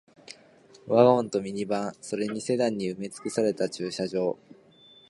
[0.87, 4.35] ワゴンとミニバン、それにセダンに埋め尽くされた駐車場